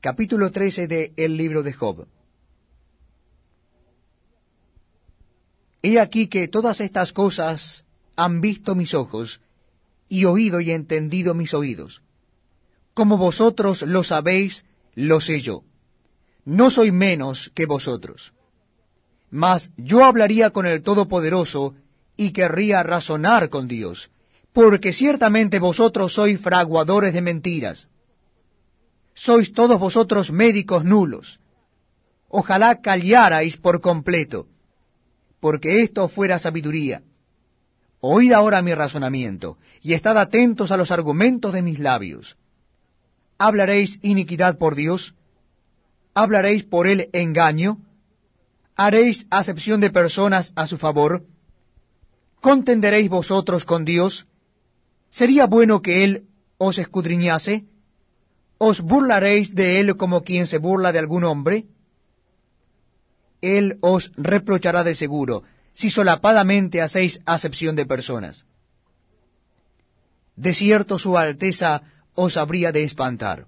[0.00, 2.06] capítulo 13 de El libro de Job.
[5.82, 7.84] He aquí que todas estas cosas
[8.16, 9.40] han visto mis ojos,
[10.08, 12.02] y oído y entendido mis oídos.
[12.94, 15.64] Como vosotros lo sabéis, lo sé yo.
[16.44, 18.32] No soy menos que vosotros.
[19.30, 21.74] Mas yo hablaría con el Todopoderoso,
[22.16, 24.10] y querría razonar con Dios,
[24.52, 27.88] porque ciertamente vosotros sois fraguadores de mentiras.
[29.14, 31.40] Sois todos vosotros médicos nulos.
[32.28, 34.46] Ojalá callarais por completo,
[35.40, 37.02] porque esto fuera sabiduría.
[38.00, 42.36] Oíd ahora mi razonamiento, y estad atentos a los argumentos de mis labios.
[43.38, 45.14] ¿Hablaréis iniquidad por Dios?
[46.14, 47.78] ¿Hablaréis por él engaño?
[48.76, 51.24] ¿Haréis acepción de personas a su favor?
[52.40, 54.26] ¿Contenderéis vosotros con Dios?
[55.10, 56.24] ¿Sería bueno que Él
[56.56, 57.66] os escudriñase?
[58.62, 61.64] ¿Os burlaréis de Él como quien se burla de algún hombre?
[63.40, 68.44] Él os reprochará de seguro, si solapadamente hacéis acepción de personas.
[70.36, 71.80] De cierto su alteza
[72.14, 73.46] os habría de espantar,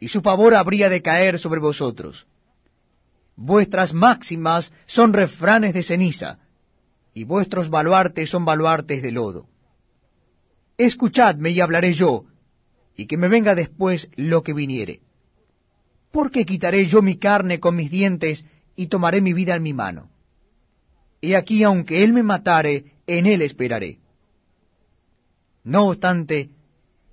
[0.00, 2.26] y su favor habría de caer sobre vosotros.
[3.36, 6.40] Vuestras máximas son refranes de ceniza,
[7.14, 9.46] y vuestros baluartes son baluartes de lodo.
[10.76, 12.24] Escuchadme y hablaré yo,
[12.98, 15.00] y que me venga después lo que viniere.
[16.10, 20.10] Porque quitaré yo mi carne con mis dientes y tomaré mi vida en mi mano.
[21.20, 23.98] Y aquí, aunque él me matare, en él esperaré.
[25.62, 26.50] No obstante,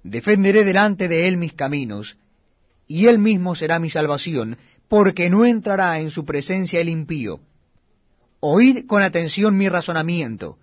[0.03, 2.17] defenderé delante de él mis caminos,
[2.88, 7.42] y él mismo será mi salvación, porque no entrará en su presencia el impío.
[8.39, 10.58] Oíd con atención mi razonamiento,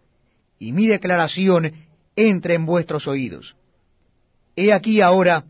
[0.59, 1.75] y mi declaración
[2.17, 3.57] entre en vuestros oídos.
[4.56, 5.45] He aquí ahora,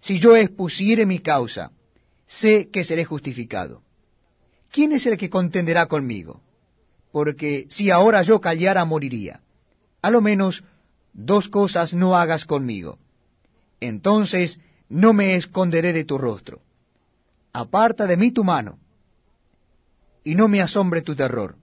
[0.00, 1.72] si yo expusiere mi causa,
[2.26, 3.82] sé que seré justificado.
[4.70, 6.40] ¿Quién es el que contenderá conmigo?
[7.12, 9.40] Porque si ahora yo callara, moriría.
[10.00, 10.64] A lo menos
[11.12, 12.98] dos cosas no hagas conmigo.
[13.80, 16.60] Entonces no me esconderé de tu rostro.
[17.52, 18.78] Aparta de mí tu mano,
[20.22, 21.56] y no me asombre tu terror.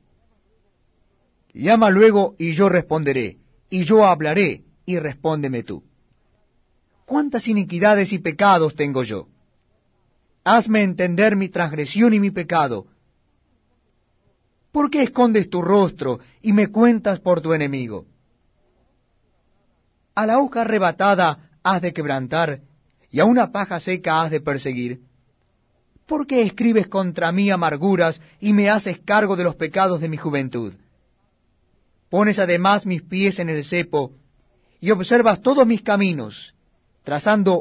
[1.53, 3.37] Llama luego y yo responderé
[3.69, 5.83] y yo hablaré, y respóndeme tú.
[7.07, 9.29] ¿Cuántas iniquidades y pecados tengo yo?
[10.43, 12.85] Hazme entender mi transgresión y mi pecado.
[14.73, 18.05] ¿Por qué escondes tu rostro y me cuentas por tu enemigo?
[20.15, 22.59] A la hoja arrebatada has de quebrantar,
[23.09, 24.99] y a una paja seca has de perseguir.
[26.05, 30.17] ¿Por qué escribes contra mí amarguras y me haces cargo de los pecados de mi
[30.17, 30.73] juventud?
[32.09, 34.11] Pones además mis pies en el cepo,
[34.81, 36.53] y observas todos mis caminos,
[37.07, 37.55] trazando